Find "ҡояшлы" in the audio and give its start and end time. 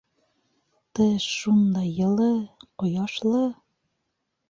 2.65-3.47